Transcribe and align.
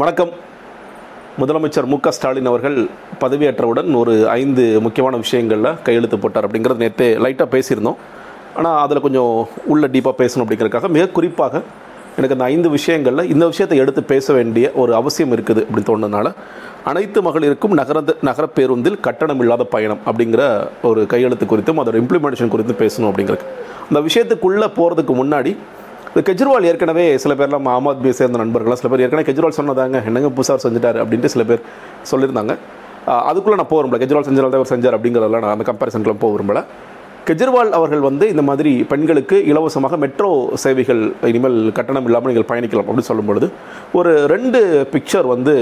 வணக்கம். 0.00 0.32
முதலமைச்சர் 1.40 1.86
மு 1.92 1.96
க 2.02 2.10
ஸ்டாலின் 2.16 2.48
அவர்கள் 2.50 2.76
பதவியேற்றவுடன் 3.22 3.88
ஒரு 4.00 4.12
ஐந்து 4.34 4.64
முக்கியமான 4.84 5.16
விஷயங்களில் 5.22 5.78
கையெழுத்து 5.86 6.16
போட்டார் 6.22 6.46
அப்படிங்கிறது 6.46 6.82
நேற்று 6.82 7.06
லைட்டாக 7.24 7.48
பேசியிருந்தோம். 7.54 7.98
ஆனால் 8.58 8.76
அதில் 8.82 9.02
கொஞ்சம் 9.06 9.32
உள்ள 9.72 9.86
டீப்பாக 9.94 10.16
பேசணும் 10.20 10.44
அப்படிங்கிறதுக்காக 10.44 10.90
மிக 10.96 11.06
குறிப்பாக 11.16 11.62
எனக்கு 12.18 12.36
அந்த 12.36 12.46
ஐந்து 12.52 12.70
விஷயங்களில் 12.76 13.30
இந்த 13.32 13.46
விஷயத்தை 13.52 13.78
எடுத்து 13.84 14.04
பேச 14.12 14.36
வேண்டிய 14.38 14.70
ஒரு 14.82 14.94
அவசியம் 15.00 15.34
இருக்குது 15.36 15.64
அப்படின்னு 15.64 15.88
தோணுனதுனால 15.90 16.32
அனைத்து 16.92 17.22
மகளிருக்கும் 17.28 17.74
நகர 17.80 18.04
நகர 18.30 18.46
பேருந்தில் 18.58 19.00
கட்டணம் 19.08 19.42
இல்லாத 19.46 19.66
பயணம் 19.74 20.04
அப்படிங்கிற 20.06 20.44
ஒரு 20.90 21.02
கையெழுத்து 21.14 21.48
குறித்தும் 21.54 21.80
அதோட 21.82 21.98
இம்ப்ளிமெண்டேஷன் 22.04 22.54
குறித்தும் 22.54 22.80
பேசணும் 22.84 23.10
அப்படிங்கிறது 23.12 23.44
அந்த 23.88 24.02
விஷயத்துக்குள்ளே 24.08 24.70
போகிறதுக்கு 24.78 25.16
முன்னாடி 25.22 25.52
இந்த 26.14 26.20
கெஜ்ரிவால் 26.28 26.66
ஏற்கனவே 26.70 27.04
சில 27.22 27.34
பேர்லாம் 27.38 27.66
ஆம் 27.74 27.88
ஆத்மியை 27.90 28.14
சேர்ந்த 28.18 28.38
நண்பர்கள்லாம் 28.42 28.80
சில 28.80 28.90
பேர் 28.92 29.02
ஏற்கனவே 29.04 29.26
கெஜ்ரிவால் 29.28 29.56
சொன்னதாங்க 29.58 29.98
என்னங்க 30.08 30.30
புதுசார் 30.38 30.62
செஞ்சுட்டாரு 30.66 30.98
அப்படின்ட்டு 31.02 31.30
சில 31.34 31.44
பேர் 31.50 31.62
சொல்லியிருந்தாங்க. 32.10 32.54
அதுக்குள்ளே 33.30 33.58
நான் 33.60 33.70
போக 33.72 33.80
விரும்பல. 33.80 34.00
கெஜ்ரிவால் 34.02 34.26
செஞ்சால் 34.28 34.50
தான் 34.52 34.60
அவர் 34.60 34.72
செஞ்சார் 34.74 34.96
அப்படிங்கிறதெல்லாம் 34.98 35.44
நான் 35.44 35.54
அந்த 35.56 35.66
கம்பேரிசன்லாம் 35.70 36.22
போக 36.24 36.30
விரும்பல. 36.34 36.62
கெஜ்ரிவால் 37.26 37.70
அவர்கள் 37.78 38.02
வந்து 38.08 38.24
இந்த 38.32 38.42
மாதிரி 38.48 38.70
பெண்களுக்கு 38.90 39.36
இலவசமாக 39.50 39.96
மெட்ரோ 40.02 40.30
சேவைகள் 40.62 41.00
இனிமேல் 41.30 41.58
கட்டணம் 41.78 42.06
இல்லாமல் 42.08 42.30
நீங்கள் 42.30 42.48
பயணிக்கலாம் 42.50 42.86
அப்படின்னு 42.88 43.08
சொல்லும்பொழுது 43.10 43.46
ஒரு 43.98 44.12
ரெண்டு 44.32 44.60
பிக்சர் 44.92 45.26
வந்து 45.34 45.54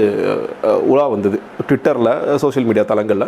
உலா 0.91 1.05
வந்தது. 1.15 1.37
ட்விட்டரில் 1.67 2.11
சோஷியல் 2.43 2.67
மீடியா 2.69 2.85
தளங்களில். 2.91 3.27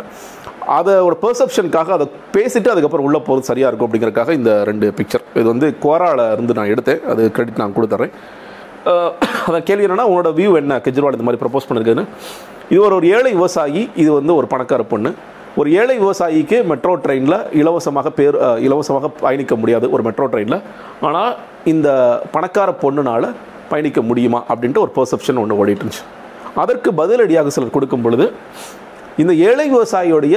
அதோட 0.78 1.14
பெர்செப்ஷனுக்காக 1.24 1.92
அதை 1.96 2.06
பேசிவிட்டு 2.36 2.72
அதுக்கப்புறம் 2.74 3.06
உள்ளே 3.08 3.20
போகிறது 3.26 3.50
சரியாக 3.50 3.70
இருக்கும் 3.70 3.88
அப்படிங்கிறக்காக 3.88 4.36
இந்த 4.40 4.52
ரெண்டு 4.70 4.88
பிக்சர் 5.00 5.24
இது 5.40 5.46
வந்து 5.54 5.68
கோராவில் 5.86 6.24
இருந்து 6.34 6.56
நான் 6.58 6.72
எடுத்தேன். 6.74 7.02
அது 7.12 7.24
கிரெடிட் 7.36 7.62
நான் 7.62 7.76
கொடுத்துட்றேன் 7.78 8.14
அதை 8.90 8.98
அதான் 9.46 9.66
கேள்வி 9.68 9.84
என்னென்னா 9.86 10.08
உன்னோட 10.12 10.30
வியூ 10.38 10.52
என்ன? 10.62 10.76
கெஜ்ரிவால் 10.86 11.16
இந்த 11.18 11.26
மாதிரி 11.28 11.42
ப்ரப்போஸ் 11.42 11.68
பண்ணிருக்குன்னு 11.68 12.06
இது 12.72 12.80
ஒரு 12.86 12.94
ஒரு 12.98 13.06
ஏழை 13.16 13.32
விவசாயி 13.38 13.82
இது 14.02 14.10
வந்து 14.18 14.32
ஒரு 14.40 14.46
பணக்கார 14.52 14.82
பொண்ணு. 14.92 15.10
ஒரு 15.58 15.68
ஏழை 15.80 15.94
விவசாயிக்கு 16.02 16.58
மெட்ரோ 16.70 16.92
ட்ரெயினில் 17.04 17.38
இலவசமாக 17.60 18.08
பேர் 18.18 18.36
இலவசமாக 18.66 19.08
பயணிக்க 19.22 19.54
முடியாது 19.62 19.86
ஒரு 19.94 20.02
மெட்ரோ 20.06 20.26
ட்ரெயினில். 20.32 20.60
ஆனால் 21.06 21.32
இந்த 21.72 21.88
பணக்கார 22.34 22.70
பொண்ணுனால் 22.82 23.26
பயணிக்க 23.70 24.00
முடியுமா 24.10 24.40
அப்படின்ட்டு 24.52 24.82
ஒரு 24.84 24.92
பெர்செப்ஷன் 24.98 25.40
ஒன்று 25.42 25.58
ஓடிட்டு 25.62 25.82
இருந்துச்சு. 25.84 26.04
அதற்கு 26.62 26.90
பதிலடியாக 27.00 27.52
சிலர் 27.56 27.74
கொடுக்கும் 27.76 28.04
பொழுது 28.04 28.26
இந்த 29.22 29.32
ஏழை 29.48 29.66
விவசாயியுடைய 29.74 30.36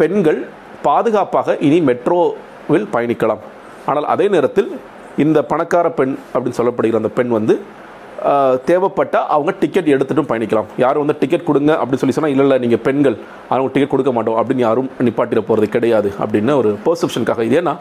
பெண்கள் 0.00 0.40
பாதுகாப்பாக 0.86 1.56
இனி 1.68 1.80
மெட்ரோவில் 1.90 2.86
பயணிக்கலாம். 2.94 3.42
ஆனால் 3.90 4.06
அதே 4.14 4.28
நேரத்தில் 4.34 4.70
இந்த 5.24 5.38
பணக்கார 5.52 5.86
பெண் 5.98 6.14
அப்படின்னு 6.32 6.58
சொல்லப்படுகிற 6.60 7.00
அந்த 7.02 7.12
பெண் 7.18 7.32
வந்து 7.38 7.54
தேவைப்பட்டால் 8.68 9.26
அவங்க 9.34 9.52
டிக்கெட் 9.62 9.90
எடுத்துகிட்டும் 9.94 10.28
பயணிக்கலாம். 10.30 10.68
யாரும் 10.84 11.02
வந்து 11.04 11.16
டிக்கெட் 11.22 11.48
கொடுங்க 11.48 11.72
அப்படின்னு 11.80 12.02
சொல்லி 12.02 12.16
சொன்னால் 12.16 12.34
இல்லை 12.34 12.44
இல்லை 12.46 12.58
நீங்கள் 12.64 12.82
பெண்கள் 12.86 13.16
அவங்க 13.50 13.70
டிக்கெட் 13.74 13.92
கொடுக்க 13.94 14.12
மாட்டோம் 14.16 14.38
அப்படின்னு 14.40 14.64
யாரும் 14.66 14.88
நிப்பாட்டிட 15.06 15.42
போகிறது 15.50 15.68
கிடையாது 15.76 16.10
அப்படின்னு 16.22 16.54
ஒரு 16.62 16.72
பெர்செப்ஷனுக்காக 16.86 17.44
இது 17.48 17.58
ஏன்னா 17.62 17.74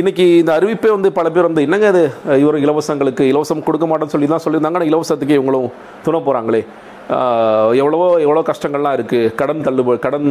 இன்றைக்கி 0.00 0.24
இந்த 0.42 0.52
அறிவிப்பே 0.58 0.90
வந்து 0.96 1.08
பல 1.18 1.26
பேர் 1.34 1.48
வந்து 1.48 1.64
என்னங்க 1.66 1.88
அது 1.94 2.04
இவர் 2.42 2.62
இலவசங்களுக்கு 2.64 3.24
இலவசம் 3.32 3.66
கொடுக்க 3.66 3.86
மாட்டோம்னு 3.90 4.14
சொல்லி 4.14 4.28
தான் 4.32 4.44
சொல்லியிருந்தாங்க. 4.44 4.78
ஆனால் 4.80 4.90
இலவசத்துக்கு 4.92 5.36
இவங்களும் 5.38 5.68
துணை 6.06 6.20
போகிறாங்களே 6.28 6.62
எவ்வளவோ 7.82 8.06
எவ்வளோ 8.24 8.42
கஷ்டங்கள்லாம் 8.48 8.96
இருக்குது 8.98 9.30
கடன் 9.40 9.62
தள்ளுப 9.66 9.96
கடன் 10.04 10.28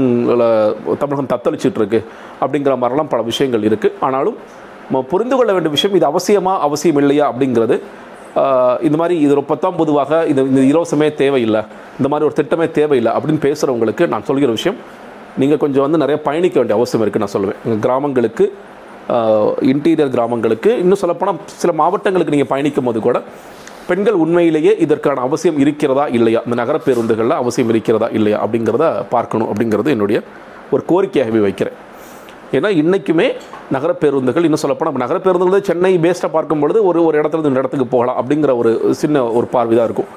தமிழகம் 1.02 1.32
தத்தளிச்சிட்டு 1.34 1.80
இருக்கு 1.82 2.00
அப்படிங்கிற 2.44 2.76
மாதிரிலாம் 2.84 3.12
பல 3.14 3.22
விஷயங்கள் 3.32 3.66
இருக்குது 3.70 3.96
ஆனாலும் 4.08 4.38
நம்ம 4.86 5.02
புரிந்து 5.14 5.36
கொள்ள 5.40 5.52
வேண்டிய 5.56 5.72
விஷயம் 5.78 5.98
இது 5.98 6.08
அவசியமாக 6.12 6.64
அவசியம் 6.68 7.00
இல்லையா 7.02 7.26
அப்படிங்கிறது 7.32 7.76
இந்த 8.88 8.98
மாதிரி 9.02 9.16
இது 9.26 9.32
ஒரு 9.38 9.44
பத்தாம் 9.52 9.78
பொதுவாக 9.82 10.22
இது 10.32 10.42
இந்த 10.52 10.62
இலவசமே 10.72 11.08
தேவையில்லை. 11.22 11.62
இந்த 12.00 12.08
மாதிரி 12.12 12.28
ஒரு 12.30 12.36
திட்டமே 12.40 12.68
தேவையில்லை 12.80 13.12
அப்படின்னு 13.18 13.42
பேசுகிறவங்களுக்கு 13.48 14.04
நான் 14.14 14.28
சொல்கிற 14.30 14.52
விஷயம் 14.58 14.80
நீங்கள் 15.42 15.62
கொஞ்சம் 15.64 15.86
வந்து 15.86 16.02
நிறைய 16.04 16.18
பயணிக்க 16.28 16.58
வேண்டிய 16.60 16.78
அவசியம் 16.80 17.04
இருக்குது 17.06 17.24
நான் 17.26 17.36
சொல்லுவேன். 17.36 17.60
எங்கள் 17.66 17.84
கிராமங்களுக்கு 17.86 18.48
இன்டீரியர் 19.72 20.14
கிராமங்களுக்கு 20.16 20.72
இன்னும் 20.84 21.02
சொல்லப்போனால் 21.04 21.40
சில 21.62 21.72
மாவட்டங்களுக்கு 21.82 22.34
நீங்கள் 22.36 22.52
பயணிக்கும் 22.54 22.88
போது 22.88 23.00
கூட 23.08 23.20
பெண்கள் 23.90 24.18
உண்மையிலேயே 24.24 24.74
இதற்கான 24.86 25.22
அவசியம் 25.28 25.60
இருக்கிறதா 25.64 26.06
இல்லையா? 26.18 26.42
இந்த 26.48 26.56
நகர 26.62 26.78
பேருந்துகளில் 26.88 27.40
அவசியம் 27.42 27.72
இருக்கிறதா 27.74 28.08
இல்லையா 28.18 28.40
அப்படிங்கிறத 28.46 28.88
பார்க்கணும் 29.16 29.50
அப்படிங்கிறது 29.52 29.96
என்னுடைய 29.96 30.20
ஒரு 30.76 30.84
கோரிக்கையாகவே 30.92 31.42
வைக்கிறேன். 31.48 31.78
ஏன்னா 32.58 32.70
இன்றைக்குமே 32.82 33.28
நகர 33.76 33.92
பேருந்துகள் 34.04 34.46
இன்னும் 34.48 34.62
சொல்லப்போனால் 34.64 34.92
நம்ம 34.94 35.04
நகர 35.06 35.18
பேருந்துகள் 35.26 35.68
சென்னை 35.70 35.92
பேஸ்டாக 36.06 36.32
பார்க்கும் 36.36 36.62
பொழுது 36.64 36.80
ஒரு 36.90 37.00
ஒரு 37.08 37.16
இடத்துல 37.20 37.38
இருந்து 37.38 37.52
இந்த 37.54 37.62
இடத்துக்கு 37.64 37.88
போகலாம் 37.94 38.18
அப்படிங்கிற 38.22 38.54
ஒரு 38.62 38.72
சின்ன 39.02 39.24
ஒரு 39.40 39.48
பார்வை 39.54 39.76
தான் 39.80 39.88
இருக்கும். 39.90 40.10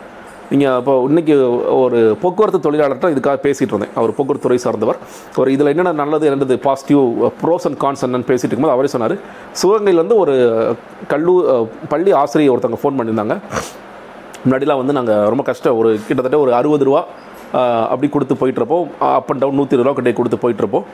நீங்கள் 0.53 0.78
இப்போ 0.81 0.94
இன்னைக்கு 1.10 1.34
ஒரு 1.82 1.98
போக்குவரத்து 2.22 2.59
தொழிலாளர்கிட்ட 2.65 3.10
இதுக்காக 3.15 3.38
பேசிகிட்டு 3.44 3.72
இருந்தேன். 3.75 3.92
அவர் 3.98 4.15
போக்குவரத்து 4.16 4.47
துறை 4.47 4.59
சார்ந்தவர். 4.65 4.98
ஒரு 5.41 5.48
இதில் 5.54 5.71
என்னென்ன 5.72 5.92
நல்லது 6.00 6.26
என்னது 6.31 6.56
பாசிட்டிவ் 6.66 7.03
ப்ரோஸ் 7.42 7.66
அண்ட் 7.69 7.78
கான்ஸ் 7.84 8.04
என்னன்னு 8.06 8.28
பேசிட்டு 8.31 8.53
இருக்கும்போது 8.53 8.76
அவரே 8.76 8.91
சொன்னார். 8.94 9.15
சிவகங்கையிலேருந்து 9.60 10.19
ஒரு 10.25 10.34
கல்லூ 11.12 11.34
பள்ளி 11.92 12.12
ஆசிரியர் 12.22 12.54
ஒருத்தவங்க 12.54 12.81
ஃபோன் 12.82 12.98
பண்ணியிருந்தாங்க. 12.98 13.37
முன்னாடிலாம் 14.44 14.81
வந்து 14.82 14.97
நாங்கள் 14.98 15.26
ரொம்ப 15.32 15.44
கஷ்டம். 15.50 15.78
ஒரு 15.81 15.91
கிட்டத்தட்ட 16.06 16.38
ஒரு 16.44 16.53
அறுபது 16.60 16.87
ரூபா 16.88 17.03
அப்படி 17.93 18.09
கொடுத்து 18.17 18.35
போயிட்டுருப்போ 18.43 18.77
அப் 19.17 19.31
அண்ட் 19.33 19.43
டவுன் 19.45 19.59
நூற்றி 19.61 19.75
இருபது 19.77 19.89
ரூபா 19.89 19.97
கிட்டே 19.99 20.13
கொடுத்து 20.19 20.43
போயிட்டுருப்போம். 20.45 20.87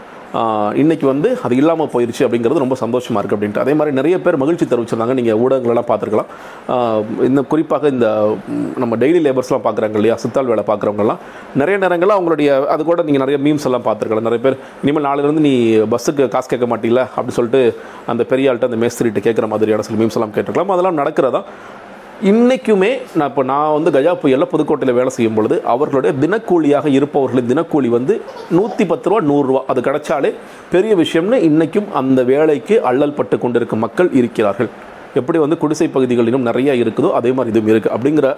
இன்றைக்கி 0.80 1.06
வந்து 1.10 1.28
அது 1.46 1.54
இல்லாமல் 1.60 1.90
போயிடுச்சு 1.92 2.22
அப்படிங்கிறது 2.24 2.62
ரொம்ப 2.62 2.76
சந்தோஷமாக 2.80 3.20
இருக்குது 3.20 3.36
அப்படின்ட்டு. 3.38 3.62
அதே 3.64 3.74
மாதிரி 3.78 3.92
நிறைய 3.98 4.16
பேர் 4.24 4.38
மகிழ்ச்சி 4.42 4.66
தெரிவிச்சிருந்தாங்க. 4.72 5.14
நீங்கள் 5.18 5.38
ஊடகங்களெல்லாம் 5.44 5.88
பார்த்துருக்கலாம். 5.90 6.30
இந்த 7.28 7.40
குறிப்பாக 7.52 7.88
இந்த 7.94 8.08
நம்ம 8.82 8.96
டெய்லி 9.02 9.22
லேபர்ஸ்லாம் 9.26 9.64
பார்க்குறாங்க 9.66 9.98
இல்லையா? 10.00 10.16
சித்தாள் 10.24 10.50
வேலை 10.52 10.64
பார்க்குறவங்கலாம். 10.70 11.22
நிறைய 11.62 11.78
நேரங்களில் 11.84 12.16
அவங்களுடைய 12.18 12.50
அது 12.74 12.84
கூட 12.90 13.06
நீங்கள் 13.08 13.24
நிறைய 13.24 13.38
மீம்ஸ் 13.46 13.66
எல்லாம் 13.70 13.86
பார்த்துருக்கலாம். 13.88 14.28
நிறைய 14.30 14.42
பேர் 14.46 14.60
இனிமேல் 14.84 15.08
நாளிலேருந்து 15.08 15.46
நீ 15.48 15.54
பஸ்ஸுக்கு 15.94 16.26
காசு 16.36 16.50
கேட்க 16.54 16.68
மாட்டீங்களா 16.74 17.06
அப்படின்னு 17.16 17.38
சொல்லிட்டு 17.40 17.62
அந்த 18.12 18.24
பெரிய 18.32 18.50
ஆள்கிட்ட 18.50 18.72
அந்த 18.72 18.80
மேஸ்திரிட்ட 18.84 19.22
கேட்குற 19.28 19.48
மாதிரியான 19.54 19.86
சில 19.88 19.98
மீம்ஸ் 20.02 20.18
எல்லாம் 20.20 20.36
கேட்டிருக்கலாம். 20.36 20.74
அதெல்லாம் 20.76 21.00
நடக்கிறதா? 21.02 21.42
இன்றைக்குமே 22.26 22.88
நான் 23.18 23.28
இப்போ 23.30 23.42
நான் 23.50 23.72
வந்து 23.74 23.90
கஜா 23.94 24.12
புயலில் 24.22 24.48
புதுக்கோட்டையில் 24.52 24.96
வேலை 24.96 25.10
செய்யும் 25.16 25.36
பொழுது 25.36 25.56
அவர்களுடைய 25.72 26.12
தினக்கூலியாக 26.22 26.86
இருப்பவர்களின் 26.98 27.50
தினக்கூலி 27.50 27.88
வந்து 27.94 28.14
நூற்றி 28.56 28.84
பத்து 28.92 29.08
ரூபா 29.10 29.20
நூறுரூவா 29.28 29.60
அது 29.72 29.84
கிடைச்சாலே 29.88 30.30
பெரிய 30.72 30.94
விஷயம்னு 31.02 31.38
இன்றைக்கும் 31.48 31.88
அந்த 32.00 32.22
வேலைக்கு 32.32 32.76
அல்லல் 32.90 33.14
பட்டு 33.18 33.38
கொண்டிருக்கும் 33.44 33.82
மக்கள் 33.86 34.10
இருக்கிறார்கள். 34.20 34.70
எப்படி 35.20 35.38
வந்து 35.44 35.60
குடிசை 35.62 35.88
பகுதிகளிலும் 35.96 36.46
நிறையா 36.50 36.74
இருக்குதோ 36.82 37.12
அதே 37.20 37.32
மாதிரி 37.38 37.54
இதுவும் 37.54 37.72
இருக்குது 37.74 37.94
அப்படிங்கிற 37.96 38.28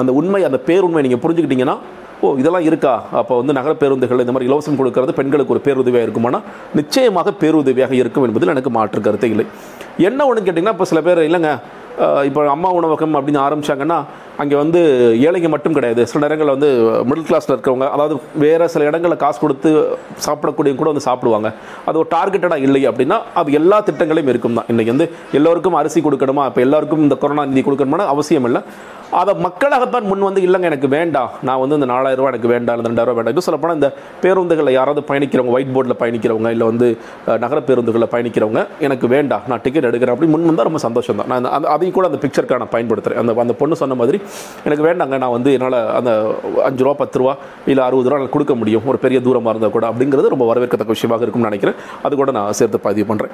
அந்த 0.00 0.12
உண்மை 0.20 0.42
அந்த 0.50 0.60
பேருண்மை 0.70 1.04
நீங்கள் 1.08 1.24
புரிஞ்சுக்கிட்டீங்கன்னா 1.26 1.78
ஓ 2.24 2.28
இதெல்லாம் 2.40 2.66
இருக்கா? 2.70 2.92
அப்போ 3.20 3.34
வந்து 3.38 3.52
நகர 3.56 3.72
பேருந்துகள் 3.80 4.22
இந்த 4.24 4.32
மாதிரி 4.34 4.48
இலவசம் 4.50 4.78
கொடுக்கறது 4.80 5.12
பெண்களுக்கு 5.20 5.54
ஒரு 5.54 5.62
பேருதவியாக 5.64 6.06
இருக்குமானா 6.06 6.38
நிச்சயமாக 6.78 7.32
பேருதவியாக 7.40 7.94
இருக்கும் 8.02 8.26
என்பதில் 8.26 8.52
எனக்கு 8.54 8.70
மாற்று 8.76 9.00
கருத்தை 9.06 9.30
இல்லை. 9.34 9.46
என்ன 10.08 10.26
ஒன்று 10.28 10.44
கேட்டிங்கன்னா 10.46 10.76
இப்போ 10.76 10.86
சில 10.92 11.00
பேர் 11.08 11.28
இல்லைங்க 11.30 11.50
இப்போ 12.28 12.40
அம்மா 12.54 12.68
உணவகம் 12.78 13.16
அப்படின்னு 13.18 13.40
ஆரம்பிச்சாங்கன்னா 13.46 13.98
அங்கே 14.42 14.56
வந்து 14.60 14.80
ஏழைங்க 15.26 15.48
மட்டும் 15.52 15.76
கிடையாது. 15.76 16.02
சில 16.10 16.20
நேரங்களில் 16.22 16.54
வந்து 16.54 16.70
மிடில் 17.08 17.26
கிளாஸில் 17.28 17.52
இருக்கிறவங்க 17.54 17.88
அதாவது 17.94 18.14
வேறு 18.44 18.66
சில 18.74 18.88
இடங்களில் 18.88 19.20
காசு 19.24 19.38
கொடுத்து 19.42 19.70
சாப்பிடக்கூடியவங்க 20.26 20.80
கூட 20.80 20.90
வந்து 20.92 21.06
சாப்பிடுவாங்க. 21.08 21.50
அது 21.88 22.00
ஒரு 22.02 22.08
டார்கெட்டடாக 22.16 22.66
இல்லை 22.68 22.82
அப்படின்னா 22.90 23.18
அது 23.42 23.58
எல்லா 23.60 23.78
திட்டங்களையும் 23.88 24.32
இருக்கும் 24.32 24.58
தான். 24.60 24.68
இன்றைக்கி 24.74 24.92
வந்து 24.94 25.08
எல்லோருக்கும் 25.40 25.78
அரிசி 25.82 26.02
கொடுக்கணுமா? 26.08 26.44
இப்போ 26.50 26.62
எல்லாருக்கும் 26.66 27.04
இந்த 27.06 27.18
கொரோனா 27.24 27.44
நிதி 27.52 27.64
கொடுக்கணுமான 27.68 28.08
அவசியம் 28.14 28.48
இல்லை. 28.50 28.62
அதை 29.10 29.34
மக்களாகத்தான் 29.34 30.02
முன் 30.02 30.20
வந்து 30.20 30.40
இல்லைங்க 30.40 30.62
எனக்கு 30.62 30.88
வேண்டாம். 30.88 31.30
நான் 31.42 31.58
வந்து 31.58 31.74
இந்த 31.74 31.86
நாலாயிரம் 31.86 32.16
ரூபா 32.16 32.28
எனக்கு 32.28 32.48
வேண்டாம் 32.48 32.76
இல்லை 32.76 32.90
ரெண்டாயிரம் 32.90 33.14
வேண்டாம். 33.14 33.26
இப்போ 33.26 33.40
சொல்லப்போனால் 33.40 33.76
இந்த 33.76 33.94
பேருந்துகளில் 34.22 34.70
யாராவது 34.70 35.06
பயணிக்கிறவங்க 35.08 35.50
ஒயிட் 35.50 35.74
போர்டில் 35.74 36.00
பயணிக்கிறவங்க 36.00 36.50
இல்லை 36.50 36.66
வந்து 36.66 36.98
நகர 37.38 37.60
பேருந்துகளில் 37.60 38.10
பயணிக்கிறவங்க 38.10 38.66
எனக்கு 38.80 39.08
வேண்டாம் 39.08 39.42
நான் 39.46 39.60
டிக்கெட் 39.62 39.84
எடுக்கிறேன் 39.84 40.08
அப்படி 40.08 40.30
முன் 40.30 40.44
வந்தால் 40.44 40.64
ரொம்ப 40.64 40.78
சந்தோஷம் 40.78 41.16
தான் 41.16 41.26
நான் 41.26 41.36
அந்த- 41.36 41.50
அந்த 41.50 41.68
அதையும் 41.68 41.94
கூட 41.94 42.06
அந்த 42.06 42.28
பிக்சருக்காக 42.28 42.58
நான் 42.58 42.72
பயன்படுத்துகிறேன் 42.72 43.14
அந்த 43.14 43.34
அந்த 43.36 43.52
பொண்ணு 43.52 43.76
சொன்ன 43.76 43.94
மாதிரி 43.94 44.20
எனக்கு 44.64 44.84
வேண்டாங்க 44.84 45.18
நான் 45.18 45.30
வந்து 45.30 45.52
என்னால் 45.52 45.94
அந்த 45.94 46.36
அஞ்சு 46.64 46.84
ரூபா 46.84 46.96
பத்து 46.96 47.18
ரூபா 47.18 47.36
இல்லை 47.66 47.84
அறுபது 47.84 48.08
ரூபா 48.08 48.20
நான் 48.20 48.30
கொடுக்க 48.30 48.54
முடியும். 48.54 48.82
ஒரு 48.86 48.98
பெரிய 48.98 49.20
தூரமாக 49.20 49.48
இருந்தால் 49.48 49.70
கூட 49.70 49.88
அப்படிங்கிறது 49.90 50.28
ரொம்ப 50.28 50.54
வரவேற்கத்தக்க 50.54 50.86
விஷயமாக 50.86 51.22
இருக்கும்னு 51.22 51.50
நினைக்கிறேன். 51.50 51.74
அது 52.02 52.16
கூட 52.16 52.30
நான் 52.30 52.52
சேர்த்து 52.52 52.80
பதிவு 52.80 53.14
பண்ணுறேன் 53.14 53.30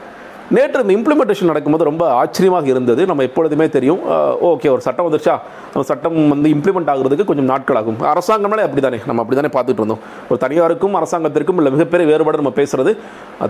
நேற்று 0.57 0.81
இந்த 0.85 0.93
இம்ப்ளிமெண்டேஷன் 0.99 1.51
நடக்கும்போது 1.51 1.85
ரொம்ப 1.89 2.05
ஆச்சரியமாக 2.21 2.67
இருந்தது. 2.73 3.03
நம்ம 3.11 3.25
எப்பொழுதுமே 3.29 3.67
தெரியும் 3.75 4.01
ஓகே 4.49 4.69
ஒரு 4.75 4.83
சட்டம் 4.87 5.07
வந்துருச்சா? 5.07 5.35
அந்த 5.75 5.85
சட்டம் 5.91 6.17
வந்து 6.33 6.49
இம்ப்ளிமெண்ட் 6.55 6.91
ஆகுறதுக்கு 6.93 7.27
கொஞ்சம் 7.29 7.49
நாட்கள் 7.51 7.79
ஆகும். 7.81 7.99
அரசாங்கம்னாலே 8.13 8.65
அப்படி 8.67 8.83
தானே 8.87 8.99
நம்ம 9.09 9.23
அப்படி 9.23 9.37
தானே 9.41 9.51
பார்த்துட்டு 9.57 9.83
இருந்தோம். 9.83 10.01
ஒரு 10.31 10.39
தனியாருக்கும் 10.45 10.97
அரசாங்கத்திற்கும் 11.01 11.59
இல்லை 11.61 11.73
மிகப்பெரிய 11.75 12.07
வேறுபாடு 12.11 12.41
நம்ம 12.43 12.53
பேசுறது. 12.59 12.95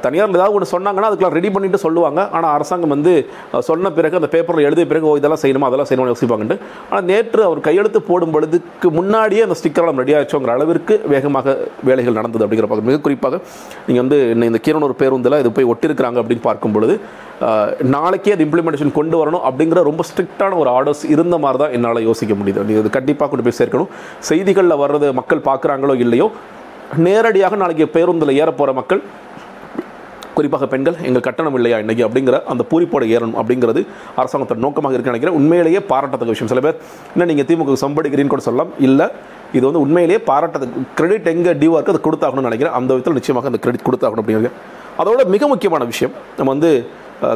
தனியார் 0.07 0.37
ஏதாவது 0.39 0.57
ஒன்று 0.59 0.69
சொன்னாங்கன்னா 0.75 1.09
அதுக்கெல்லாம் 1.11 1.37
ரெடி 1.39 1.53
பண்ணிட்டு 1.55 1.81
சொல்லுவாங்க. 1.87 2.21
ஆனால் 2.37 2.53
அரசாங்கம் 2.57 2.95
வந்து 2.97 3.15
சொன்ன 3.71 3.93
பிறகு 4.01 4.19
அந்த 4.21 4.31
பேப்பரில் 4.35 4.67
எழுதிய 4.71 4.87
பிறகு 4.93 5.09
ஓ 5.13 5.15
இதெல்லாம் 5.21 5.43
செய்யணுமா? 5.45 5.71
அதெல்லாம் 5.71 5.91
செய்யணும்னு 5.91 6.15
யோசிப்பாங்கன்ட்டு. 6.15 6.59
ஆனால் 6.91 7.07
நேற்று 7.13 7.43
அவர் 7.49 7.63
கையெழுத்து 7.69 8.03
போடும் 8.11 8.35
பொழுதுக்கு 8.37 8.91
முன்னாடியே 8.99 9.45
அந்த 9.49 9.59
ஸ்டிக்கரெல்லாம் 9.63 10.03
ரெடி 10.05 10.17
ஆச்சோங்கிற 10.21 10.55
அளவிற்கு 10.59 10.97
வேகமாக 11.15 11.57
வேலைகள் 11.91 12.19
நடந்தது 12.21 12.45
அப்படிங்கிற 12.47 12.71
பார்க்க 12.75 12.91
மிக 12.91 13.03
குறிப்பாக 13.09 13.43
நீங்கள் 13.89 14.05
வந்து 14.05 14.21
இந்த 14.51 14.63
கீரனூர் 14.69 15.01
பேருந்தில் 15.05 15.41
இது 15.45 15.57
போய் 15.59 15.71
ஒட்டியிருக்கிறாங்க 15.75 16.21
அப்படின்னு 16.25 16.47
பார்க்கும் 16.51 16.77
பொழுது 16.77 16.89
பொழுது 16.91 17.89
நாளைக்கே 17.95 18.33
அது 18.35 18.45
இம்ப்ளிமெண்டேஷன் 18.47 18.97
கொண்டு 18.99 19.17
வரணும் 19.21 19.45
அப்படிங்கிற 19.49 19.81
ரொம்ப 19.91 20.03
ஸ்ட்ரிக்டான 20.09 20.57
ஒரு 20.63 20.71
ஆர்டர்ஸ் 20.77 21.05
இருந்த 21.15 21.37
மாதிரி 21.45 21.59
தான் 21.63 21.75
என்னால் 21.77 22.07
யோசிக்க 22.09 22.35
முடியுது. 22.41 22.65
நீ 22.69 22.75
அது 22.83 22.91
கண்டிப்பாக 22.99 23.29
கொண்டு 23.31 23.45
போய் 23.47 23.59
சேர்க்கணும். 23.61 23.91
செய்திகளில் 24.29 24.81
வர்றது 24.83 25.07
மக்கள் 25.21 25.47
பார்க்குறாங்களோ 25.49 25.95
இல்லையோ 26.05 26.27
நேரடியாக 27.07 27.57
நாளைக்கு 27.63 27.87
பேருந்தில் 27.97 28.39
ஏற 28.43 28.51
போகிற 28.61 28.73
மக்கள் 28.81 29.03
குறிப்பாக 30.37 30.67
பெண்கள் 30.73 30.97
எங்கள் 31.09 31.25
கட்டணம் 31.27 31.57
இல்லையா 31.59 31.77
இன்னைக்கு 31.83 32.03
அப்படிங்கிற 32.07 32.37
அந்த 32.53 32.63
பூரிப்போட 32.71 33.05
ஏறணும் 33.15 33.39
அப்படிங்கிறது 33.41 33.81
அரசாங்கத்தோட 34.21 34.61
நோக்கமாக 34.67 34.95
இருக்கு 34.97 35.13
நினைக்கிறேன். 35.13 35.37
உண்மையிலேயே 35.41 35.81
பாராட்டத்தக்க 35.93 36.35
விஷயம். 36.35 36.51
சில 36.53 36.61
பேர் 36.67 36.77
என்ன 37.15 37.27
நீங்கள் 37.31 37.49
திமுக 37.49 37.77
சம்படிக்கிறீன்னு 37.85 38.35
கூட 38.35 38.45
சொல்லலாம்? 38.49 38.73
இல்லை 38.89 39.07
இது 39.57 39.65
வந்து 39.69 39.83
உண்மையிலேயே 39.85 40.21
பாராட்டத்துக்கு 40.31 40.85
கிரெடிட் 40.99 41.31
எங்கே 41.35 41.55
டியூவாக 41.63 41.79
இருக்குது 41.79 41.97
அதை 41.97 42.05
கொடுத்தாகணும்னு 42.09 42.49
நினைக்கிறேன். 42.51 42.77
அந்த 42.79 42.91
விதத்தில் 42.95 43.19
நிச்சயமாக 43.21 43.51
அந்த 43.53 43.61
கிரெடிட் 43.65 43.87
கொடுத்தாகணும் 43.89 44.23
அப்படிங்கிறது 44.23 44.53
அதோட 45.03 45.21
மிக 45.35 45.47
முக்கியமான 45.53 45.85
விஷயம் 45.93 46.17
நம்ம 46.39 46.51
வந்து 46.55 46.73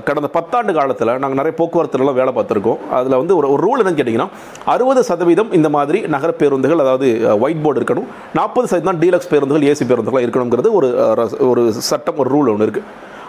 கடந்த 0.07 0.29
பத்தாண்டு 0.37 0.73
காலத்தில் 0.77 1.11
நாங்கள் 1.23 1.39
நிறைய 1.39 1.55
போக்குவரத்துலலாம் 1.59 2.19
வேலை 2.19 2.33
பார்த்துருக்கோம். 2.37 2.79
அதில் 2.99 3.17
வந்து 3.21 3.35
ஒரு 3.39 3.47
ஒரு 3.55 3.61
ரூல் 3.67 3.81
என்னன்னு 3.81 3.99
கேட்டிங்கன்னா 3.99 4.29
அறுபது 4.75 5.01
சதவீதம் 5.09 5.51
இந்த 5.59 5.69
மாதிரி 5.77 5.99
நகர 6.15 6.31
பேருந்துகள் 6.43 6.83
அதாவது 6.85 7.09
ஒயிட் 7.45 7.63
போர்டு 7.65 7.81
இருக்கணும். 7.81 8.07
நாற்பது 8.39 8.69
சதவீதம் 8.71 9.01
டீலக்ஸ் 9.03 9.31
பேருந்துகள் 9.33 9.67
ஏசி 9.73 9.87
பேருந்துகள் 9.91 10.25
இருக்கணுங்கிறது 10.27 10.71
ஒரு 10.79 10.89
ஒரு 11.51 11.65
சட்டம் 11.91 12.21
ஒரு 12.25 12.31
ரூல் 12.35 12.51
ஒன்று 12.53 12.69
இருக்குது 12.69 12.89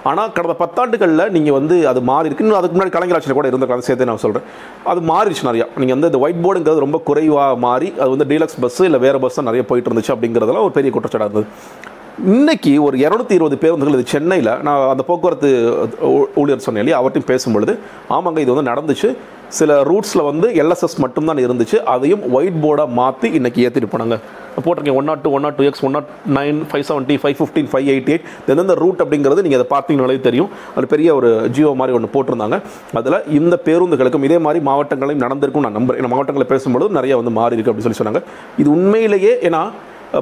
ஆனால் 0.10 0.32
கடந்த 0.38 0.56
பத்தாண்டுகளில் 0.64 1.32
நீங்கள் 1.36 1.56
வந்து 1.58 1.76
அது 1.92 2.00
மாறி 2.10 2.28
இருக்கு. 2.30 2.44
இன்னும் 2.46 2.60
அதுக்கு 2.60 2.76
முன்னாடி 2.76 2.94
கலைஞர் 2.96 3.18
ஆட்சியில் 3.18 3.38
கூட 3.38 3.50
இருந்திருக்காங்க 3.52 3.86
சேர்த்து 3.88 4.10
நான் 4.12 4.24
சொல்கிறேன் 4.26 4.46
அது 4.92 5.00
மாறிடுச்சு 5.12 5.48
நிறையா. 5.50 5.66
நீங்கள் 5.82 5.96
வந்து 5.98 6.12
இந்த 6.12 6.22
ஒயிட் 6.26 6.44
போர்டுங்கிறது 6.46 6.86
ரொம்ப 6.86 7.00
குறைவாக 7.10 7.58
மாறி 7.68 7.90
அது 8.02 8.10
வந்து 8.16 8.30
டீலக்ஸ் 8.32 8.60
பஸ்ஸு 8.66 8.88
இல்லை 8.90 9.02
வேறு 9.06 9.22
பஸ் 9.26 9.40
தான் 9.40 9.50
நிறைய 9.52 9.66
போயிட்டு 9.72 9.92
இருந்துச்சு 9.92 10.14
அப்படிங்கிறதுலாம் 10.16 10.68
ஒரு 10.70 10.76
பெரிய 10.80 10.92
குற்றச்சாட்டாக 10.98 11.30
இருந்தது. 11.32 11.50
இன்னைக்கு 12.24 12.72
ஒரு 12.84 12.96
இரநூத்தி 12.98 13.34
இருபது 13.38 13.56
பேருந்துகள் 13.62 13.96
இது 13.96 14.12
சென்னையில். 14.12 14.50
நான் 14.66 14.90
அந்த 14.92 15.04
போக்குவரத்து 15.08 15.50
ஊழியர் 16.42 16.64
சொன்னேன் 16.66 16.84
இல்லையா? 16.84 17.00
அவர்கிட்டையும் 17.00 17.32
பேசும்பொழுது 17.32 17.74
ஆமாங்க 18.16 18.40
இது 18.44 18.54
வந்து 18.54 18.70
நடந்துச்சு. 18.70 19.10
சில 19.58 19.72
ரூட்ஸில் 19.90 20.24
வந்து 20.28 20.48
எல்எஸ்எஸ் 20.62 20.96
மட்டும்தான் 21.04 21.42
இருந்துச்சு. 21.46 21.78
அதையும் 21.94 22.24
ஒயிட் 22.38 22.60
போர்டாக 22.64 22.94
மாற்றி 23.00 23.30
இன்னைக்கு 23.40 23.66
ஏற்றிட்டு 23.66 23.90
போனாங்க. 23.94 24.18
போட்டிருக்கீங்க 24.66 24.96
one 25.00 25.10
nought 25.10 25.24
two 25.24 25.32
one 25.38 25.44
nought 25.46 25.58
two 25.60 25.64
X 25.70 25.84
one 25.88 25.96
nought 25.98 26.12
nine 26.38 26.60
five 26.72 26.86
seventy 26.90 27.16
five 27.24 27.36
fifteen 27.40 27.70
five 27.72 27.90
eighty 27.94 28.14
eight 28.16 28.28
எந்தெந்த 28.54 28.78
ரூட் 28.84 29.02
அப்படிங்கிறது 29.06 29.44
நீங்கள் 29.48 29.62
அதை 29.62 29.68
பார்த்தீங்கனாலே 29.76 30.20
தெரியும். 30.28 30.50
அது 30.76 30.88
பெரிய 30.94 31.16
ஒரு 31.20 31.32
ஜியோ 31.58 31.74
மாதிரி 31.82 31.98
ஒன்று 31.98 32.14
போட்டிருந்தாங்க. 32.16 32.60
அதில் 33.02 33.18
இந்த 33.40 33.58
பேருந்துகளுக்கும் 33.66 34.28
இதே 34.30 34.38
மாதிரி 34.46 34.62
மாவட்டங்களையும் 34.70 35.26
நடந்திருக்கும். 35.26 35.68
நான் 35.68 35.78
நம்புறேன். 35.80 36.00
ஏன்னா 36.02 36.14
மாவட்டங்களை 36.16 36.48
பேசும்பொழுது 36.54 36.98
நிறைய 37.00 37.18
வந்து 37.22 37.34
மாறி 37.40 37.58
இருக்குது 37.58 37.74
அப்படின்னு 37.74 37.90
சொல்லி 37.90 38.02
சொன்னாங்க. 38.04 38.24
இது 38.64 38.70
உண்மையிலேயே 38.78 39.34
ஏன்னா 39.50 39.64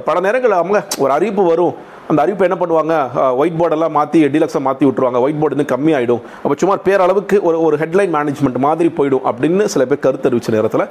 பல 0.08 0.18
நேரங்களில் 0.26 0.60
அவங்க 0.60 0.80
ஒரு 1.04 1.12
அறிவிப்பு 1.18 1.44
வரும். 1.52 1.74
அந்த 2.10 2.20
அறிவிப்பு 2.24 2.48
என்ன 2.48 2.58
பண்ணுவாங்க? 2.62 2.94
ஒயிட் 3.42 3.60
போர்டெல்லாம் 3.60 3.96
மாற்றி 3.98 4.20
டீலக்ஸை 4.36 4.62
மாற்றி 4.68 4.84
விட்டுருவாங்க. 4.88 5.20
ஒயிட் 5.26 5.42
போர்டு 5.42 5.58
வந்து 5.58 5.72
கம்மி 5.74 5.92
ஆகிடும் 5.98 6.24
அப்போ 6.44 6.56
சும்மா 6.62 6.76
பேரளவுக்கு 6.88 7.36
ஒரு 7.48 7.58
ஒரு 7.66 7.76
ஹெட்லைன் 7.82 8.14
மேனேஜ்மெண்ட் 8.18 8.60
மாதிரி 8.68 8.90
போயிடும் 8.98 9.26
அப்படின்னு 9.32 9.66
சில 9.74 9.86
பேர் 9.92 10.06
கருத்து 10.06 10.26
தெரிவிச்ச 10.28 10.52
நேரத்தில் 10.58 10.88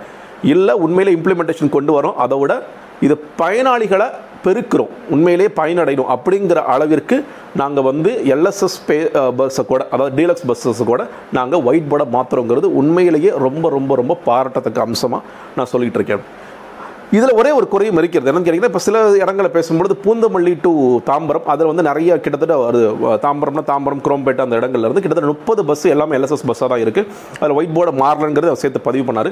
இல்லை 0.52 0.74
உண்மையிலே 0.84 1.16
இம்ப்ளிமெண்டேஷன் 1.18 1.74
கொண்டு 1.76 1.92
வரோம். 1.98 2.16
அதை 2.24 2.38
விட 2.42 2.52
இது 3.06 3.14
பயனாளிகளை 3.40 4.06
பெருக்கிறோம். 4.44 4.92
உண்மையிலேயே 5.14 5.50
பயனடையணும் 5.58 6.10
அப்படிங்கிற 6.14 6.58
அளவிற்கு 6.74 7.16
நாங்கள் 7.60 7.86
வந்து 7.88 8.10
எல்எஸ்எஸ் 8.34 8.78
பே 8.86 8.96
பஸ்ஸை 9.38 9.62
கூட 9.70 9.82
அதாவது 9.94 10.14
டீலக்ஸ் 10.18 10.46
பஸ்ஸஸ் 10.50 10.82
கூட 10.90 11.02
நாங்கள் 11.38 11.64
ஒயிட் 11.68 11.88
போர்டை 11.90 12.06
மாற்றுறோங்கிறது 12.16 12.70
உண்மையிலேயே 12.80 13.32
ரொம்ப 13.46 13.68
ரொம்ப 13.76 13.94
ரொம்ப 14.00 14.16
பாராட்டத்தக்க 14.28 14.80
அம்சமாக 14.86 15.22
நான் 15.58 15.70
சொல்லிகிட்டு 15.72 16.00
இருக்கேன். 16.00 16.24
இதில் 17.16 17.38
ஒரே 17.40 17.50
ஒரு 17.56 17.66
குறையும் 17.72 17.98
இருக்கிறது 18.00 18.28
என்னன்னு 18.30 18.46
கேட்டிங்கன்னா 18.46 18.70
இப்போ 18.72 18.82
சில 18.84 19.00
இடங்களை 19.22 19.48
பேசும்பொழுது 19.56 19.94
பூந்தமல்லி 20.04 20.52
டு 20.64 20.70
தாம்பரம் 21.08 21.48
அதில் 21.52 21.68
வந்து 21.70 21.82
நிறைய 21.88 22.12
கிட்டத்தட்ட 22.24 22.54
ஒரு 22.66 22.80
தாம்பரம்னா 23.24 23.64
தாம்பரம் 23.70 24.00
குரோம்பேட்டை 24.06 24.42
அந்த 24.44 24.58
இடங்கள்ல 24.60 24.88
இருந்து 24.88 25.02
கிட்டத்தட்ட 25.04 25.32
முப்பது 25.32 25.62
பஸ் 25.70 25.84
எல்லாமே 25.94 26.16
எல்எஸ்எஸ் 26.18 26.46
பஸ்ஸாக 26.50 26.68
தான் 26.72 26.82
இருக்குது 26.84 27.08
அதில் 27.40 27.56
ஒயிட் 27.58 27.74
போர்டை 27.78 27.92
மாறலங்கிறது 28.02 28.50
அவர் 28.52 28.62
சேர்த்து 28.62 28.82
பதிவு 28.86 29.04
பண்ணார். 29.08 29.30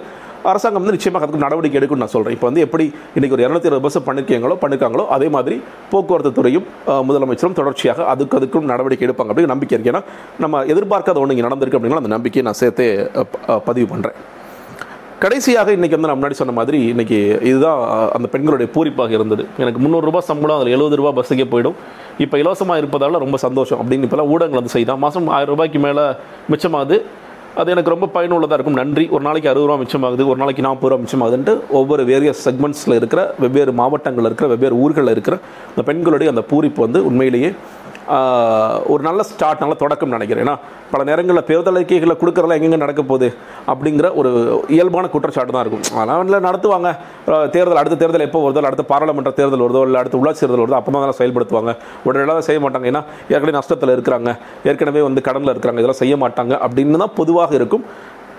அரசாங்கம் 0.50 0.82
வந்து 0.82 0.94
நிச்சயமாக 0.96 1.24
அதுக்கு 1.26 1.44
நடவடிக்கை 1.46 1.78
எடுக்கும்னு 1.80 2.04
நான் 2.04 2.14
சொல்கிறேன் 2.16 2.36
இப்போ 2.36 2.48
வந்து 2.50 2.64
எப்படி 2.66 2.84
இன்னைக்கு 3.16 3.36
ஒரு 3.36 3.44
இரநூத்தி 3.46 3.70
இருபது 3.70 3.84
பஸ் 3.86 3.98
பண்ணிருக்கீங்களோ 4.08 4.56
பண்ணிருக்காங்களோ 4.64 5.06
அதே 5.16 5.30
மாதிரி 5.36 5.56
போக்குவரத்து 5.92 6.32
துறையும் 6.40 6.66
முதலமைச்சரும் 7.08 7.58
தொடர்ச்சியாக 7.60 8.06
அதுக்கு 8.14 8.38
அதுக்கும் 8.40 8.68
நடவடிக்கை 8.72 9.06
எடுப்பாங்க 9.08 9.32
அப்படின்னு 9.34 9.52
நம்பிக்கை 9.54 9.76
இருக்கு. 9.76 9.92
ஏன்னா 9.94 10.02
நம்ம 10.44 10.62
எதிர்பார்க்காத 10.74 11.22
ஒன்று 11.22 11.36
இங்கே 11.36 11.46
நடந்திருக்கு 11.48 11.80
அப்படிங்கிற 11.80 12.02
அந்த 12.04 12.12
நம்பிக்கையை 12.16 12.44
நான் 12.50 12.60
சேர்த்து 12.62 12.86
பதிவு 13.70 13.88
பண்ணுறேன் 13.94 14.18
கடைசியாக 15.22 15.72
இன்றைக்கி 15.76 15.94
வந்து 15.96 16.08
நான் 16.08 16.18
முன்னாடி 16.18 16.36
சொன்ன 16.38 16.52
மாதிரி 16.58 16.78
இன்றைக்கி 16.92 17.16
இதுதான் 17.48 17.80
அந்த 18.16 18.26
பெண்களுடைய 18.34 18.68
பூரிப்பாக 18.74 19.10
இருந்தது. 19.16 19.42
எனக்கு 19.62 19.80
முந்நூறுரூபா 19.84 20.20
சம்பளம் 20.28 20.58
அதில் 20.58 20.74
எழுபது 20.76 20.96
ரூபா 21.00 21.10
பஸ்ஸுக்கே 21.16 21.46
போயிடும். 21.50 21.74
இப்போ 22.24 22.36
இலவசமாக 22.42 22.80
இருப்பதால் 22.82 23.18
ரொம்ப 23.24 23.38
சந்தோஷம் 23.44 23.80
அப்படின்னு 23.82 24.06
இப்போலாம் 24.06 24.30
ஊடகங்கள் 24.34 24.60
வந்து 24.60 24.74
செய்தான். 24.76 25.00
மாதம் 25.04 25.28
ஆயிரம் 25.36 25.52
ரூபாய்க்கு 25.54 25.80
மேலே 25.86 26.04
மிச்சமாகுது. 26.52 26.98
அது 27.60 27.72
எனக்கு 27.74 27.92
ரொம்ப 27.94 28.06
பயனுள்ளதாக 28.16 28.58
இருக்கும். 28.58 28.78
நன்றி. 28.82 29.04
ஒரு 29.14 29.22
நாளைக்கு 29.28 29.50
அறுபது 29.52 29.68
ரூபா 29.70 29.78
மிச்சமாகுது 29.82 30.24
ஒரு 30.30 30.40
நாளைக்கு 30.42 30.64
நாற்பது 30.68 30.90
ரூபா 30.92 31.02
மிச்சமாகுதுன்ட்டு 31.04 31.54
ஒவ்வொரு 31.80 32.04
வேரியஸ் 32.12 32.42
செக்மெண்ட்ஸில் 32.46 32.96
இருக்கிற 33.00 33.22
வெவ்வேறு 33.44 33.74
மாவட்டங்களில் 33.82 34.30
இருக்கிற 34.30 34.48
வெவ்வேறு 34.54 34.78
ஊர்களில் 34.84 35.14
இருக்கிற 35.16 35.36
அந்த 35.72 35.84
பெண்களுடைய 35.90 36.30
அந்த 36.34 36.44
பூரிப்பு 36.52 36.82
வந்து 36.86 37.02
உண்மையிலேயே 37.10 37.52
ஒரு 38.92 39.02
நல்ல 39.08 39.20
ஸ்டார்ட் 39.30 39.62
நல்ல 39.62 39.74
தொடக்கம் 39.82 40.14
நினைக்கிறேன். 40.16 40.42
ஏன்னா 40.44 40.54
பல 40.92 41.00
நேரங்களில் 41.08 41.46
தேர்தல் 41.50 41.78
கொடுக்குறதெல்லாம் 42.20 42.58
எங்கெங்கே 42.60 42.80
நடக்க 42.84 43.02
போகுது 43.10 43.28
அப்படிங்கிற 43.72 44.06
ஒரு 44.20 44.30
இயல்பான 44.76 45.10
குற்றச்சாட்டு 45.14 45.54
தான் 45.56 45.64
இருக்கும். 45.64 45.84
ஆனால் 46.02 46.24
இல்லை 46.26 46.40
நடத்துவாங்க. 46.48 46.90
தேர்தல் 47.56 47.80
அடுத்த 47.82 47.98
தேர்தல் 48.02 48.26
எப்போ 48.28 48.42
வருதோ 48.44 48.66
அடுத்த 48.70 48.86
பாராளுமன்ற 48.92 49.32
தேர்தல் 49.40 49.64
வருதோ 49.66 49.82
இல்லை 49.88 50.00
அடுத்த 50.02 50.18
உள்ளாட்சி 50.20 50.42
தேர்தல் 50.44 50.64
வருதோ 50.64 50.78
அப்போ 50.80 51.00
தான் 51.06 51.18
செயல்படுத்துவாங்க. 51.20 51.74
உடனே 52.06 52.40
செய்ய 52.48 52.60
மாட்டாங்க. 52.66 52.88
ஏன்னா 52.92 53.02
ஏற்கனவே 53.34 53.56
நஷ்டத்தில் 53.58 53.94
இருக்கிறாங்க. 53.96 54.32
ஏற்கனவே 54.70 55.02
வந்து 55.08 55.22
கடனில் 55.28 55.52
இருக்கிறாங்க. 55.54 55.80
இதெல்லாம் 55.82 56.02
செய்ய 56.04 56.16
மாட்டாங்க 56.24 56.54
அப்படின்னு 56.66 57.02
தான் 57.04 57.16
பொதுவாக 57.20 57.54
இருக்கும். 57.60 57.86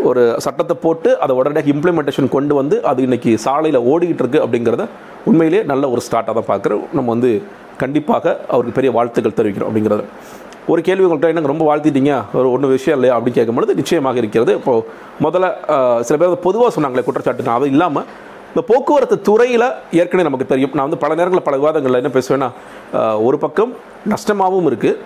ஒரு 0.10 0.22
சட்டத்தை 0.44 0.76
போட்டு 0.84 1.10
அதை 1.24 1.32
உடனடியாக 1.40 1.70
இம்ப்ளிமெண்டேஷன் 1.74 2.30
கொண்டு 2.36 2.54
வந்து 2.60 2.76
அது 2.92 3.00
இன்னைக்கு 3.08 3.32
சாலையில் 3.46 3.86
ஓடிக்கிட்டு 3.92 4.24
இருக்குது 4.24 4.44
அப்படிங்கிறத 4.44 4.86
உண்மையிலேயே 5.30 5.64
நல்ல 5.72 5.84
ஒரு 5.94 6.02
ஸ்டார்ட்டாக 6.06 6.36
தான் 6.40 6.50
பார்க்குறோம். 6.52 6.86
நம்ம 6.98 7.08
வந்து 7.16 7.32
கண்டிப்பாக 7.84 8.26
அவருக்கு 8.54 8.78
பெரிய 8.80 8.92
வாழ்த்துக்கள் 8.98 9.38
தெரிவிக்கிறோம் 9.40 9.70
அப்படிங்கிறது. 9.70 10.06
ஒரு 10.72 10.82
கேள்வி 10.88 11.06
உங்கள்கிட்ட 11.06 11.34
என்ன 11.34 11.52
ரொம்ப 11.52 11.66
வாழ்த்திட்டீங்க? 11.70 12.16
ஒரு 12.40 12.48
ஒன்றும் 12.56 12.74
விஷயம் 12.78 12.98
இல்லையா? 12.98 13.14
அப்படின்னு 13.18 13.40
கேட்கும்பொழுது 13.40 13.78
நிச்சயமாக 13.80 14.20
இருக்கிறது. 14.22 14.52
இப்போது 14.60 14.84
முதல்ல 15.26 15.48
சில 16.08 16.18
பேர் 16.22 16.44
பொதுவாக 16.48 16.70
சொன்னாங்களே 16.76 17.06
குற்றச்சாட்டு 17.08 17.56
அது 17.58 17.72
இல்லாமல் 17.76 18.06
இந்த 18.52 18.62
போக்குவரத்து 18.70 19.18
துறையில் 19.30 19.68
ஏற்கனவே 20.02 20.28
நமக்கு 20.28 20.52
தெரியும். 20.52 20.74
நான் 20.78 20.88
வந்து 20.88 21.02
பல 21.04 21.12
நேரங்களில் 21.20 21.48
பல 21.48 21.58
விவாதங்களில் 21.62 22.00
என்ன 22.02 22.12
பேசுவேன்னா 22.18 22.50
ஒரு 23.28 23.38
பக்கம் 23.46 23.72
நஷ்டமாகவும் 24.14 24.68
இருக்குது 24.72 24.98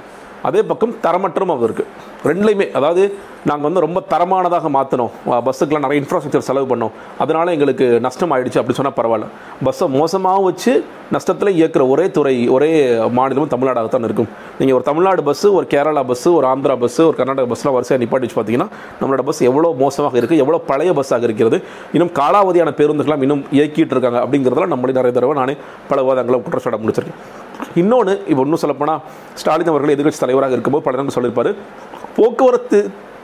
அதே 0.48 0.62
பக்கம் 0.72 0.94
தரமற்றமும் 1.06 1.64
இருக்குது 1.68 1.92
ரெண்டுலையுமே 2.30 2.68
அதாவது 2.80 3.04
நாங்கள் 3.50 3.68
வந்து 3.68 3.84
ரொம்ப 3.86 4.00
தரமானதாக 4.12 4.70
மாற்றினோம் 4.76 5.12
பஸ்ஸுக்கெலாம் 5.48 5.84
நிறைய 5.86 6.02
இன்ஃப்ராஸ்ட்ரக்சர் 6.02 6.46
செலவு 6.48 6.68
பண்ணோம். 6.72 6.94
அதனால் 7.24 7.52
எங்களுக்கு 7.56 7.86
நஷ்டம் 8.06 8.32
ஆயிடுச்சு 8.36 8.60
அப்படி 8.62 8.76
சொன்னால் 8.78 8.96
பரவாயில்ல. 9.00 9.28
பஸ்ஸை 9.66 9.88
மோசமாகவும் 9.98 10.48
வச்சு 10.50 10.74
நஷ்டத்தில் 11.16 11.52
இயக்குற 11.60 11.84
ஒரே 11.94 12.06
துறை 12.16 12.34
ஒரே 12.56 12.70
மாநிலமும் 13.18 13.52
தமிழ்நாடாக 13.54 13.90
தான் 13.96 14.08
இருக்கும். 14.08 14.30
நீங்கள் 14.60 14.78
ஒரு 14.78 14.86
தமிழ்நாடு 14.90 15.24
பஸ்ஸு 15.30 15.48
ஒரு 15.58 15.68
கேரளா 15.74 16.04
பஸ்ஸு 16.12 16.30
ஒரு 16.40 16.48
ஆந்திரா 16.54 16.76
பஸ்ஸு 16.84 17.02
ஒரு 17.10 17.16
கர்நாடகா 17.20 17.50
பஸ்லாம் 17.54 17.76
வரிசையாக 17.78 18.02
நிப்பாட்டி 18.04 18.28
வச்சு 18.28 18.40
பார்த்தீங்கன்னா 18.40 18.70
நம்மளோட 19.02 19.24
பஸ் 19.30 19.44
எவ்வளோ 19.50 19.72
மோசமாக 19.84 20.20
இருக்குது 20.22 20.42
எவ்வளோ 20.46 20.60
பழைய 20.72 20.94
பஸ்ஸாக 21.00 21.30
இருக்கிறது 21.30 21.60
இன்னும் 21.96 22.14
காலாவதியான 22.22 22.74
பேருந்துகள்லாம் 22.82 23.24
இன்னும் 23.28 23.46
இயக்கிட்டு 23.58 23.96
இருக்காங்க 23.96 24.20
அப்படிங்கிறதுலாம் 24.26 24.74
நம்மளே 24.76 24.98
நிறைய 25.00 25.14
தடவை 25.18 25.36
நானே 25.42 25.56
பல 25.92 25.98
விவாதங்களை 26.06 26.40
குற்றச்சாட்டை 26.46 26.80
முடிச்சிருக்கேன். 26.86 27.20
இன்னொன்று 27.82 28.14
இப்போ 28.32 28.42
இன்னும் 28.48 28.64
சொல்லப்போனால் 28.66 29.02
ஸ்டாலின் 29.42 29.74
அவர்கள் 29.74 29.96
எதிர்க்கட்சி 29.96 30.24
தலைவராக 30.26 30.56
இருக்கும்போது 30.58 30.86
பல 30.88 31.04
நேரம் 31.04 31.58
போக்குவரத்து 32.18 32.80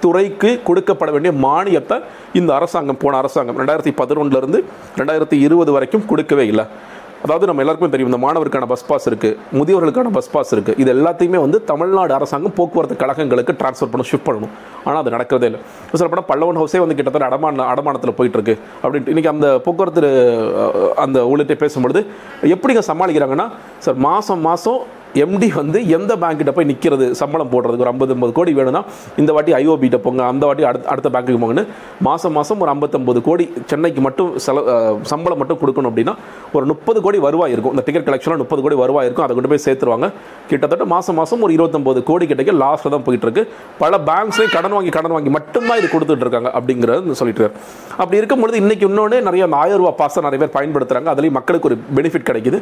துறைக்கு 0.05 0.51
கொடுக்கப்பட 0.70 1.10
வேண்டிய 1.15 1.34
மானியத்தை 1.48 1.98
இந்த 2.41 2.51
அரசாங்கம் 2.60 3.01
போன 3.03 3.17
அரசாங்கம் 3.24 3.60
ரெண்டாயிரத்தி 3.63 3.93
பதினொன்றுலேருந்து 4.01 4.62
ரெண்டாயிரத்தி 5.01 5.38
இருபது 5.48 5.74
வரைக்கும் 5.77 6.08
கொடுக்கவே 6.12 6.46
இல்லை. 6.53 6.65
அதாவது 7.25 7.48
நம்ம 7.48 7.62
எல்லாருக்குமே 7.63 7.89
தெரியும் 7.93 8.10
இந்த 8.12 8.20
மாணவருக்கான 8.24 8.67
பஸ் 8.72 8.86
பாஸ் 8.88 9.05
இருக்குது 9.10 9.36
முதியோர்களுக்கான 9.58 10.12
பஸ் 10.15 10.29
பாஸ் 10.36 10.51
இருக்குது 10.55 10.79
இது 10.81 10.89
எல்லாத்தையுமே 10.93 11.39
வந்து 11.43 11.58
தமிழ்நாடு 11.72 12.13
அரசாங்கம் 12.17 12.55
போக்குவரத்து 12.60 12.96
கழகங்களுக்கு 13.01 13.53
ட்ரான்ஸ்ஃபர் 13.60 13.91
பண்ண 13.91 14.05
ஷிஃப்ட் 14.12 14.25
பண்ணணும். 14.29 14.53
ஆனால் 14.86 15.01
அது 15.01 15.13
நடக்கிறதே 15.15 15.48
இல்லை. 15.50 15.60
சொல்லப்போனால் 15.98 16.27
பல்லவன் 16.31 16.60
ஹவுஸே 16.62 16.81
வந்து 16.84 16.98
கிட்டத்தட்ட 17.00 17.27
அடமான 17.29 17.67
அடமானத்தில் 17.74 18.17
போயிட்டுருக்கு. 18.20 18.55
அப்படின்ட்டு 18.84 19.13
இன்றைக்கி 19.13 19.31
அந்த 19.34 19.50
போக்குவரத்து 19.65 20.12
அந்த 21.05 21.20
ஊழியர்கிட்ட 21.31 21.63
பேசும்பொழுது 21.65 22.01
எப்படிங்க 22.55 22.84
சமாளிக்கிறாங்கன்னா 22.89 23.48
சார் 23.86 24.00
மாதம் 24.08 24.43
மாதம் 24.50 24.81
எம்டி 25.23 25.47
வந்து 25.59 25.79
எந்த 25.95 26.11
பேங்க்கிட்ட 26.21 26.51
போய் 26.57 26.67
நிற்கிறது 26.71 27.05
சம்பளம் 27.21 27.49
போடுறதுக்கு 27.53 27.83
ஒரு 27.85 27.91
ஐம்பது 27.91 28.13
ஐம்பது 28.15 28.33
கோடி 28.37 28.51
வேணும்னா 28.59 28.81
இந்த 29.21 29.31
வாட்டி 29.35 29.51
ஐஓபிகிட்ட 29.61 29.97
போங்க 30.05 30.21
அந்த 30.31 30.43
வாட்டி 30.49 30.63
அடுத்த 30.69 30.89
அடுத்த 30.93 31.07
பேங்க்குக்கு 31.15 31.41
போங்கன்னு 31.43 31.65
மாதம் 32.07 32.35
மாதம் 32.37 32.61
ஒரு 32.63 32.71
ஐம்பத்தொம்பது 32.75 33.21
கோடி 33.27 33.45
சென்னைக்கு 33.71 34.01
மட்டும் 34.07 34.29
செல 34.45 34.63
சம்பளம் 35.11 35.39
மட்டும் 35.41 35.59
கொடுக்கணும் 35.63 35.89
அப்படின்னா 35.91 36.13
ஒரு 36.57 36.65
முப்பது 36.71 37.01
கோடி 37.07 37.19
வருவாய் 37.27 37.53
இருக்கும் 37.55 37.73
இந்த 37.75 37.83
டிக்கெட் 37.87 38.07
கலெக்ஷனில் 38.09 38.41
முப்பது 38.43 38.63
கோடி 38.65 38.77
வருவாய் 38.83 39.07
இருக்கும் 39.07 39.25
அதை 39.25 39.35
கொண்டு 39.39 39.51
போய் 39.53 39.63
சேர்த்துருவாங்க. 39.65 40.09
கிட்டத்தட்ட 40.51 40.87
மாதம் 40.93 41.17
மாதம் 41.21 41.43
ஒரு 41.47 41.55
இருபத்தொம்பது 41.57 41.99
கோடி 42.09 42.25
கிட்டக்கு 42.31 42.55
லாஸ்ட்டில் 42.63 42.95
தான் 42.95 43.05
போயிட்டு 43.07 43.27
இருக்கு 43.27 43.43
பல 43.83 43.99
பேங்க்ஸ்லேயும் 44.09 44.53
கடன் 44.55 44.75
வாங்கி 44.77 44.93
கடன் 44.97 45.15
வாங்கி 45.15 45.33
மட்டும்தான் 45.37 45.79
இது 45.81 45.89
கொடுத்துட்டு 45.95 46.25
இருக்காங்க 46.27 46.51
அப்படிங்கிறது 46.59 47.19
சொல்லிட்டு 47.21 47.43
இருக்காரு. 47.43 47.59
அப்படி 48.01 48.19
இருக்கும்பொழுது 48.21 48.57
இன்றைக்கி 48.63 48.87
இன்னொன்று 48.89 49.19
நிறைய 49.29 49.49
அந்த 49.49 49.59
ஆயிரம் 49.63 49.81
ரூபா 49.83 49.93
பாஸை 50.01 50.23
நிறைய 50.27 50.41
பேர் 50.43 50.55
பயன்படுத்துகிறாங்க 50.57 51.11
அதுலேயும் 51.15 51.37
மக்களுக்கு 51.39 51.69
ஒரு 51.71 51.77
பெனிஃபிட் 51.99 52.27
கிடைக்குது. 52.31 52.59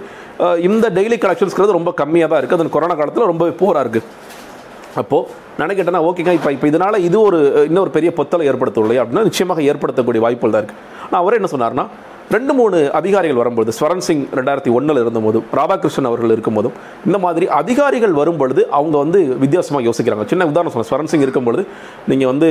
இந்த 0.70 0.86
டெய்லி 1.00 1.20
கலெக்ஷன்ஸ்கிறது 1.26 1.78
ரொம்ப 1.80 1.94
கம்மியாக 2.04 2.30
தான் 2.32 2.39
இருக்குது 2.40 2.60
அது 2.60 2.70
கொரோனா 2.70 2.96
காலத்தில் 2.96 3.26
ரொம்பவே 3.26 3.54
புவராக 3.62 3.84
இருக்குது 3.86 4.08
அப்போது 4.96 5.28
நினைக்கிட்டேன்னா 5.60 6.04
ஓகேங்க 6.04 6.34
இப்போ 6.34 6.50
இப்போ 6.52 6.68
இதனால் 6.68 6.98
இது 7.00 7.18
ஒரு 7.22 7.40
இன்னொரு 7.66 7.90
பெரிய 7.90 8.10
பொத்தலை 8.18 8.46
ஏற்படுத்தும் 8.46 8.84
இல்லையா 8.84 9.02
அப்படின்னா 9.04 9.24
நிச்சயமாக 9.24 9.62
ஏற்படுத்தக்கூடிய 9.62 10.22
வாய்ப்புகள் 10.22 10.54
தான் 10.56 10.64
இருக்குது 10.64 11.12
நான் 11.12 11.22
அவரே 11.22 11.38
என்ன 11.38 11.50
சொன்னார்னா 11.52 11.86
ரெண்டு 12.34 12.54
மூணு 12.58 12.78
அதிகாரிகள் 12.98 13.40
வரும்பொழுது 13.40 13.72
ஸ்வரன் 13.78 14.04
சிங் 14.08 14.22
ரெண்டாயிரத்தி 14.38 14.72
ஒன்றில் 14.78 15.00
இருந்தபோதும் 15.04 15.46
ராதாகிருஷ்ணன் 15.60 16.08
அவர்கள் 16.10 16.34
இருக்கும்போதும் 16.34 16.76
இந்த 17.08 17.18
மாதிரி 17.24 17.46
அதிகாரிகள் 17.60 18.14
வரும்பொழுது 18.20 18.62
அவங்க 18.78 18.96
வந்து 19.04 19.20
வித்தியாசமாக 19.44 19.82
யோசிக்கிறாங்க. 19.88 20.26
சின்ன 20.32 20.46
உதாரணம் 20.50 20.74
சொன்னேன் 20.74 20.90
ஸ்வரன் 20.90 21.10
சிங் 21.12 21.24
இருக்கும்பொழுது 21.26 21.64
நீங்கள் 22.12 22.30
வந்து 22.32 22.50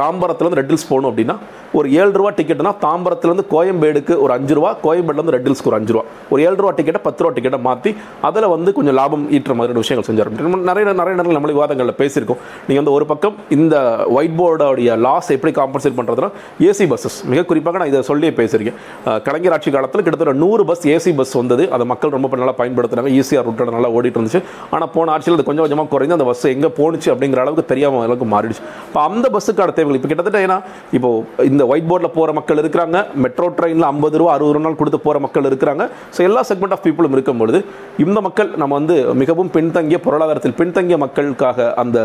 தாம்பரத்துலேருந்து 0.00 0.58
ரெட் 0.60 0.70
ஹில்ஸ் 0.72 0.86
போகணும் 0.90 1.08
அப்படின்னா 1.10 1.36
ஒரு 1.78 1.88
ஏழு 2.00 2.12
ரூபா 2.18 2.30
டிக்கெட்னா 2.38 2.72
தாம்பரத்துலேருந்து 2.84 3.46
கோயம்பேடுக்கு 3.54 4.14
ஒரு 4.26 4.32
அஞ்சு 4.36 4.54
ரூபா 4.58 4.70
கோயம்பேடுலேருந்து 4.84 5.34
ரெட் 5.36 5.48
ஹில்ஸ்க்கு 5.48 5.70
ஒரு 5.72 5.78
அஞ்சு 5.78 5.92
ரூபா. 5.96 6.04
ஒரு 6.32 6.40
ஏழு 6.46 6.56
ரூபா 6.62 6.72
டிக்கெட்டை 6.78 7.00
பத்து 7.08 7.20
ரூபா 7.24 7.32
டிக்கெட்டை 7.38 7.60
மாற்றி 7.68 7.92
அதில் 8.30 8.48
வந்து 8.54 8.72
கொஞ்சம் 8.78 8.96
லாபம் 9.00 9.26
ஈட்டுற 9.38 9.54
மாதிரியான 9.60 9.82
விஷயங்கள் 9.84 10.08
செஞ்சார். 10.10 10.32
நிறைய 10.70 10.84
நிறைய 11.00 11.16
நேரங்கள் 11.18 11.38
நம்மளே 11.38 11.56
விவாதங்களில் 11.58 11.98
பேசியிருக்கோம். 12.02 12.40
நீங்கள் 12.68 12.82
வந்து 12.82 12.96
ஒரு 13.00 13.08
பக்கம் 13.14 13.36
இந்த 13.58 13.74
ஒயிட் 14.18 14.38
போர்டோடைய 14.42 15.00
லாஸ் 15.08 15.34
எப்படி 15.38 15.54
காம்பன்சேட் 15.60 15.98
பண்ணுறதுனா 15.98 16.30
ஏசி 16.70 16.86
பஸ்ஸஸ் 16.94 17.18
மிக 17.34 17.46
குறிப்பாக 17.52 17.82
நான் 17.82 17.92
இதை 17.94 18.06
சொல்லியே 18.12 18.32
பேசியிருக்கேன். 18.40 18.80
கலைஞர் 19.26 19.54
ஆட்சி 19.56 19.70
காலத்தில் 19.76 20.04
கிட்டத்தட்ட 20.04 20.34
நூறு 20.44 20.62
பஸ் 20.70 20.84
ஏசி 20.94 21.12
பஸ் 21.20 21.34
வந்தது. 21.40 21.64
அதை 21.74 21.84
மக்கள் 21.92 22.14
ரொம்ப 22.16 22.36
நல்லா 22.42 22.54
பயன்படுத்துனாங்க. 22.60 23.10
ஈஸியாக 23.18 23.44
ரூட்டில் 23.46 23.74
நல்லா 23.76 23.90
ஓடிட்டு 23.96 24.18
இருந்துச்சு. 24.18 24.42
ஆனால் 24.74 24.90
போன 24.96 25.12
ஆட்சியில் 25.14 25.36
அது 25.38 25.46
கொஞ்சம் 25.48 25.64
கொஞ்சமாக 25.66 25.90
குறைந்து 25.94 26.16
அந்த 26.18 26.26
பஸ் 26.30 26.44
எங்கே 26.54 26.70
போணுச்சு 26.80 27.08
அப்படிங்கிற 27.14 27.42
அளவுக்கு 27.44 27.64
தெரியாம 27.72 28.02
அளவுக்கு 28.06 28.28
மாறிடுச்சு. 28.34 28.62
இப்போ 28.88 29.02
அந்த 29.08 29.26
பஸ்ஸுக்கான 29.36 29.74
தேவைகள் 29.78 29.98
இப்போ 30.00 30.10
கிட்டத்தட்ட 30.12 30.40
ஏன்னா 30.46 30.58
இப்போ 30.98 31.10
இந்த 31.50 31.62
ஒயிட் 31.72 31.88
போர்டில் 31.92 32.14
போகிற 32.18 32.32
மக்கள் 32.40 32.62
இருக்கிறாங்க. 32.64 32.96
மெட்ரோ 33.26 33.48
ட்ரெயினில் 33.58 33.88
ஐம்பது 33.92 34.18
ரூபா 34.22 34.32
அறுபது 34.36 34.64
நாள் 34.66 34.78
கொடுத்து 34.80 35.00
போகிற 35.06 35.20
மக்கள் 35.26 35.48
இருக்கிறாங்க. 35.50 35.84
ஸோ 36.16 36.22
எல்லா 36.28 36.42
செக்மெண்ட் 36.50 36.76
ஆஃப் 36.76 36.84
பீப்புளும் 36.86 37.16
இருக்கும்பொழுது 37.18 37.60
இந்த 38.06 38.18
மக்கள் 38.28 38.50
நம்ம 38.62 38.72
வந்து 38.80 38.96
மிகவும் 39.22 39.52
பின்தங்கிய 39.56 39.98
பொருளாதாரத்தில் 40.06 40.58
பின்தங்கிய 40.62 40.98
மக்களுக்காக 41.04 41.68
அந்த 41.84 41.98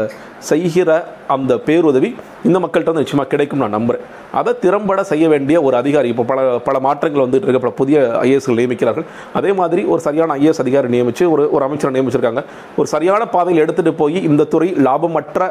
செய்கிற 0.52 0.90
அந்த 1.36 1.54
பேருதவி 1.68 2.10
இந்த 2.48 2.58
மக்கள்கிட்ட 2.64 2.92
வந்து 2.92 3.04
நிச்சயமாக 3.06 3.30
கிடைக்கும் 3.34 3.62
நான் 3.64 3.76
நம்புறேன். 3.78 4.06
அதை 4.40 4.52
திறம்பட 4.64 5.02
செய்ய 5.10 5.26
வேண்டிய 5.34 5.58
ஒரு 5.68 5.76
அதிகாரி 5.80 6.08
இப்போ 6.14 6.24
பல 6.32 6.42
பல 6.68 6.78
மாற்றங்கள் 7.02 7.26
வந்துட்டு 7.26 7.48
இருக்க. 7.48 7.62
பல 7.66 7.74
புதிய 7.82 7.98
ஐஏஎஸ்கள் 8.24 8.60
நியமிக்கிறார்கள். 8.62 9.06
அதே 9.38 9.52
மாதிரி 9.60 9.82
ஒரு 9.94 10.02
சரியான 10.08 10.36
ஐஏஎஸ் 10.40 10.62
அதிகாரி 10.64 10.88
நியமித்து 10.96 11.24
ஒரு 11.34 11.44
ஒரு 11.56 11.64
அமைச்சரை 11.68 11.92
நியமிச்சிருக்காங்க. 11.98 12.42
ஒரு 12.80 12.88
சரியான 12.96 13.22
பாதையில் 13.36 13.64
எடுத்துகிட்டு 13.66 13.94
போய் 14.02 14.18
இந்த 14.30 14.44
துறை 14.54 14.70
லாபமற்ற 14.88 15.50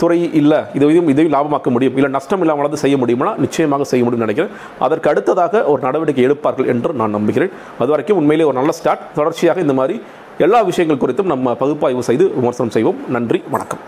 துறை 0.00 0.18
இல்லை. 0.40 0.58
இதையும் 0.76 1.08
இதையும் 1.12 1.34
லாபமாக்க 1.36 1.68
முடியும். 1.74 1.96
இல்லை 1.98 2.10
நஷ்டம் 2.16 2.42
இல்லாமலாவது 2.44 2.82
செய்ய 2.84 2.96
முடியுமா 3.02 3.28
நிச்சயமாக 3.44 3.86
செய்ய 3.92 4.02
முடியும்னு 4.04 4.26
நினைக்கிறேன். 4.26 4.52
அதற்கு 4.86 5.10
அடுத்ததாக 5.12 5.64
ஒரு 5.72 5.80
நடவடிக்கை 5.86 6.24
எடுப்பார்கள் 6.28 6.70
என்று 6.74 6.92
நான் 7.00 7.16
நம்புகிறேன். 7.18 7.52
அது 7.82 7.90
வரைக்கும் 7.94 8.20
உண்மையிலே 8.22 8.48
ஒரு 8.50 8.58
நல்ல 8.60 8.72
ஸ்டார்ட் 8.80 9.08
தொடர்ச்சியாக 9.18 9.66
இந்த 9.66 9.76
மாதிரி 9.80 9.96
எல்லா 10.46 10.60
விஷயங்கள் 10.70 11.02
குறித்தும் 11.02 11.32
நம்ம 11.34 11.54
பகுப்பாய்வு 11.64 12.08
செய்து 12.10 12.26
விமர்சனம் 12.38 12.76
செய்வோம். 12.76 13.00
நன்றி 13.16 13.40
வணக்கம். 13.54 13.82